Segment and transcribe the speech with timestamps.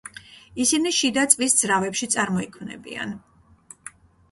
[0.63, 3.17] ისინი შიდაწვის ძრავებში წარმოიქმნებიან.